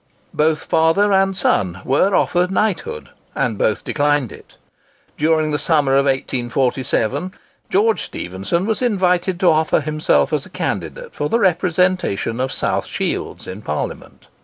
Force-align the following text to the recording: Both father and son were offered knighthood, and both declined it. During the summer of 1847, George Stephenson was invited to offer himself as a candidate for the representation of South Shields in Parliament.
Both 0.33 0.63
father 0.63 1.13
and 1.13 1.37
son 1.37 1.79
were 1.85 2.15
offered 2.15 2.49
knighthood, 2.49 3.09
and 3.35 3.55
both 3.55 3.83
declined 3.83 4.31
it. 4.31 4.55
During 5.15 5.51
the 5.51 5.59
summer 5.59 5.93
of 5.95 6.05
1847, 6.05 7.31
George 7.69 8.01
Stephenson 8.01 8.65
was 8.65 8.81
invited 8.81 9.39
to 9.41 9.51
offer 9.51 9.79
himself 9.79 10.33
as 10.33 10.43
a 10.43 10.49
candidate 10.49 11.13
for 11.13 11.29
the 11.29 11.37
representation 11.37 12.39
of 12.39 12.51
South 12.51 12.87
Shields 12.87 13.45
in 13.45 13.61
Parliament. 13.61 14.27